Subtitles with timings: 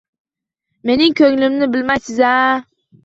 [0.89, 2.33] Mening ko`nglimni bilmaysiz-u